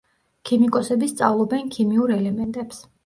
ქიმიკოსები 0.49 1.09
სწავლობენ 1.11 1.69
ქიმიურ 1.77 2.15
ელემენტებს. 2.17 2.81